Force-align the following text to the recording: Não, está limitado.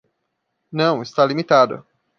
Não, 0.71 1.03
está 1.03 1.23
limitado. 1.27 1.85